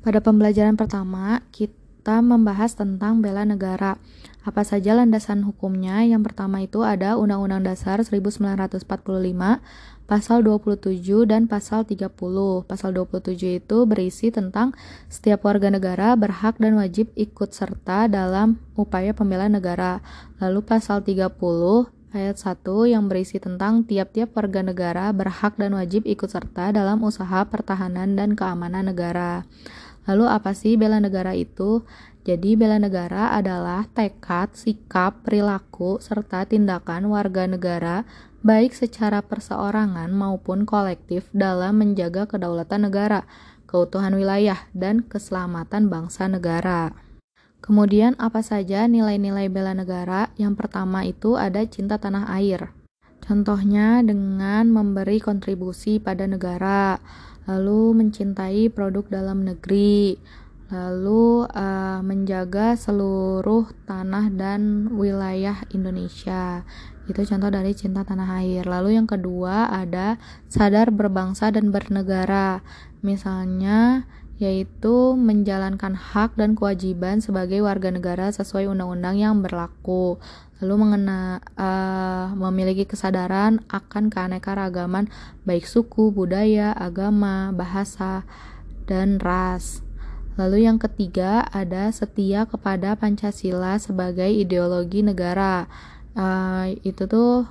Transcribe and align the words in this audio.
Pada 0.00 0.24
pembelajaran 0.24 0.80
pertama, 0.80 1.44
kita 1.52 2.24
membahas 2.24 2.72
tentang 2.72 3.20
bela 3.20 3.44
negara. 3.44 4.00
Apa 4.40 4.64
saja 4.64 4.96
landasan 4.96 5.44
hukumnya? 5.44 6.00
Yang 6.08 6.32
pertama 6.32 6.64
itu 6.64 6.80
ada 6.80 7.20
Undang-Undang 7.20 7.68
Dasar 7.68 8.00
1945, 8.00 8.80
pasal 10.08 10.40
27 10.40 11.28
dan 11.28 11.44
pasal 11.44 11.84
30. 11.84 12.64
Pasal 12.64 12.96
27 12.96 13.60
itu 13.60 13.78
berisi 13.84 14.32
tentang 14.32 14.72
setiap 15.12 15.44
warga 15.44 15.68
negara 15.68 16.16
berhak 16.16 16.56
dan 16.56 16.80
wajib 16.80 17.12
ikut 17.12 17.52
serta 17.52 18.08
dalam 18.08 18.56
upaya 18.80 19.12
pembelaan 19.12 19.52
negara. 19.52 20.00
Lalu 20.40 20.64
pasal 20.64 21.04
30 21.04 21.28
ayat 22.10 22.36
1 22.42 22.90
yang 22.90 23.06
berisi 23.06 23.38
tentang 23.38 23.86
tiap-tiap 23.86 24.34
warga 24.34 24.66
negara 24.66 25.14
berhak 25.14 25.54
dan 25.60 25.78
wajib 25.78 26.02
ikut 26.08 26.26
serta 26.26 26.74
dalam 26.74 27.04
usaha 27.06 27.46
pertahanan 27.46 28.18
dan 28.18 28.34
keamanan 28.34 28.90
negara. 28.90 29.46
Lalu 30.10 30.26
apa 30.26 30.50
sih 30.58 30.74
bela 30.74 30.98
negara 30.98 31.38
itu? 31.38 31.86
Jadi 32.26 32.58
bela 32.58 32.82
negara 32.82 33.30
adalah 33.30 33.86
tekad, 33.94 34.58
sikap, 34.58 35.22
perilaku, 35.22 36.02
serta 36.02 36.50
tindakan 36.50 37.06
warga 37.14 37.46
negara 37.46 38.02
baik 38.42 38.72
secara 38.72 39.20
perseorangan 39.22 40.10
maupun 40.10 40.64
kolektif 40.64 41.28
dalam 41.30 41.78
menjaga 41.78 42.26
kedaulatan 42.26 42.90
negara, 42.90 43.28
keutuhan 43.70 44.16
wilayah, 44.18 44.66
dan 44.74 45.04
keselamatan 45.04 45.92
bangsa 45.92 46.26
negara. 46.26 46.90
Kemudian 47.60 48.16
apa 48.16 48.40
saja 48.40 48.88
nilai-nilai 48.88 49.52
bela 49.52 49.76
negara? 49.76 50.32
Yang 50.40 50.58
pertama 50.58 51.04
itu 51.04 51.36
ada 51.36 51.60
cinta 51.68 52.00
tanah 52.00 52.32
air. 52.34 52.72
Contohnya 53.20 54.02
dengan 54.02 54.68
memberi 54.72 55.22
kontribusi 55.22 56.02
pada 56.02 56.26
negara, 56.26 56.98
lalu 57.46 57.94
mencintai 57.94 58.72
produk 58.72 59.06
dalam 59.06 59.46
negeri, 59.46 60.18
lalu 60.70 61.46
uh, 61.50 61.98
menjaga 62.00 62.78
seluruh 62.78 63.70
tanah 63.86 64.30
dan 64.34 64.90
wilayah 64.94 65.62
Indonesia. 65.74 66.62
Itu 67.10 67.26
contoh 67.26 67.50
dari 67.50 67.74
cinta 67.74 68.06
tanah 68.06 68.38
air. 68.38 68.62
Lalu 68.70 68.94
yang 68.94 69.10
kedua 69.10 69.66
ada 69.66 70.14
sadar 70.46 70.94
berbangsa 70.94 71.50
dan 71.50 71.74
bernegara. 71.74 72.62
Misalnya 73.02 74.06
yaitu 74.40 75.12
menjalankan 75.20 75.92
hak 75.92 76.32
dan 76.40 76.56
kewajiban 76.56 77.20
sebagai 77.20 77.60
warga 77.60 77.92
negara 77.92 78.32
sesuai 78.32 78.72
undang-undang 78.72 79.20
yang 79.20 79.44
berlaku. 79.44 80.16
Lalu 80.64 80.74
mengena, 80.80 81.44
uh, 81.60 82.32
memiliki 82.32 82.88
kesadaran 82.88 83.60
akan 83.68 84.08
keanekaragaman 84.08 85.12
baik 85.44 85.68
suku, 85.68 86.08
budaya, 86.08 86.72
agama, 86.72 87.52
bahasa, 87.52 88.24
dan 88.88 89.20
ras. 89.20 89.84
Lalu 90.40 90.64
yang 90.64 90.80
ketiga 90.80 91.44
ada 91.52 91.92
setia 91.92 92.48
kepada 92.48 92.96
Pancasila 92.96 93.76
sebagai 93.76 94.32
ideologi 94.32 95.04
negara. 95.04 95.68
Uh, 96.16 96.72
itu 96.80 97.04
tuh 97.04 97.44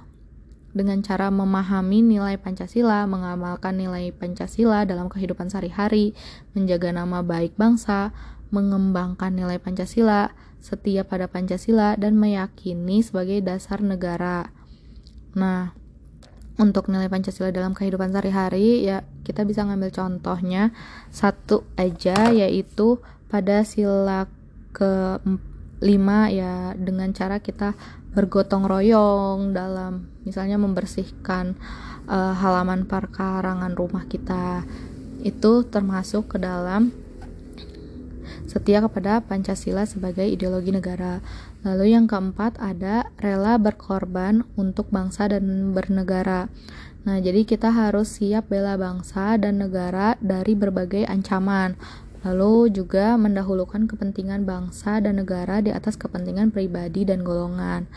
dengan 0.80 1.03
cara 1.03 1.27
memahami 1.27 1.99
nilai 1.99 2.39
Pancasila, 2.39 3.03
mengamalkan 3.03 3.75
nilai 3.75 4.16
Pancasila 4.16 4.88
dalam 4.88 5.11
kehidupan 5.11 5.52
sehari-hari, 5.52 6.16
menjaga 6.55 6.95
nama 6.95 7.19
baik 7.19 7.59
bangsa, 7.59 8.16
mengembangkan 8.55 9.36
nilai 9.36 9.59
Pancasila, 9.59 10.31
setia 10.63 11.03
pada 11.03 11.27
Pancasila, 11.27 11.99
dan 11.99 12.16
meyakini 12.16 13.03
sebagai 13.03 13.44
dasar 13.44 13.83
negara. 13.83 14.55
Nah, 15.36 15.75
untuk 16.55 16.88
nilai 16.88 17.11
Pancasila 17.11 17.52
dalam 17.52 17.75
kehidupan 17.75 18.16
sehari-hari, 18.16 18.88
ya 18.88 19.03
kita 19.27 19.43
bisa 19.43 19.67
ngambil 19.67 19.91
contohnya 19.91 20.71
satu 21.11 21.67
aja, 21.75 22.31
yaitu 22.31 23.03
pada 23.27 23.67
sila 23.67 24.31
ke 24.71 25.19
5 25.80 26.35
ya 26.35 26.75
dengan 26.75 27.09
cara 27.16 27.39
kita 27.39 27.75
bergotong 28.11 28.67
royong 28.67 29.55
dalam 29.55 30.11
misalnya 30.27 30.59
membersihkan 30.59 31.55
uh, 32.09 32.36
halaman 32.36 32.83
perkarangan 32.89 33.77
rumah 33.77 34.04
kita 34.09 34.67
itu 35.23 35.67
termasuk 35.67 36.36
ke 36.36 36.37
dalam 36.39 36.92
setia 38.49 38.81
kepada 38.81 39.21
Pancasila 39.21 39.86
sebagai 39.86 40.26
ideologi 40.26 40.73
negara. 40.73 41.21
Lalu 41.61 41.93
yang 41.93 42.09
keempat 42.09 42.58
ada 42.58 43.14
rela 43.21 43.61
berkorban 43.61 44.42
untuk 44.58 44.89
bangsa 44.89 45.30
dan 45.30 45.75
bernegara. 45.75 46.49
Nah, 47.05 47.21
jadi 47.21 47.45
kita 47.45 47.71
harus 47.71 48.20
siap 48.20 48.49
bela 48.52 48.75
bangsa 48.75 49.37
dan 49.39 49.61
negara 49.61 50.17
dari 50.20 50.58
berbagai 50.58 51.08
ancaman, 51.08 51.77
lalu 52.23 52.71
juga 52.73 53.15
mendahulukan 53.15 53.87
kepentingan 53.87 54.43
bangsa 54.43 54.99
dan 54.99 55.23
negara 55.23 55.63
di 55.63 55.71
atas 55.71 55.95
kepentingan 55.95 56.52
pribadi 56.52 57.07
dan 57.07 57.23
golongan. 57.23 57.87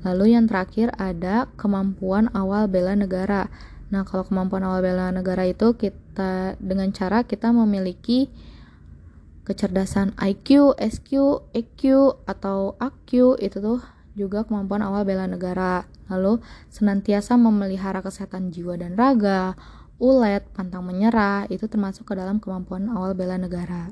Lalu 0.00 0.36
yang 0.36 0.48
terakhir 0.48 0.92
ada 0.96 1.48
kemampuan 1.60 2.32
awal 2.32 2.68
bela 2.68 2.96
negara. 2.96 3.52
Nah, 3.92 4.06
kalau 4.08 4.24
kemampuan 4.24 4.64
awal 4.64 4.80
bela 4.80 5.12
negara 5.12 5.44
itu 5.44 5.76
kita 5.76 6.56
dengan 6.56 6.88
cara 6.92 7.24
kita 7.24 7.52
memiliki 7.52 8.32
kecerdasan 9.44 10.14
IQ, 10.16 10.78
SQ, 10.78 11.10
EQ 11.52 11.80
atau 12.24 12.78
AQ 12.78 13.40
itu 13.42 13.58
tuh 13.58 13.80
juga 14.14 14.46
kemampuan 14.46 14.84
awal 14.84 15.02
bela 15.02 15.26
negara. 15.26 15.84
Lalu 16.06 16.38
senantiasa 16.70 17.34
memelihara 17.34 17.98
kesehatan 18.02 18.54
jiwa 18.54 18.78
dan 18.78 18.94
raga, 18.94 19.58
ulet, 20.00 20.42
pantang 20.56 20.82
menyerah, 20.88 21.46
itu 21.54 21.64
termasuk 21.72 22.04
ke 22.08 22.14
dalam 22.20 22.36
kemampuan 22.42 22.88
awal 22.96 23.12
bela 23.18 23.36
negara. 23.36 23.82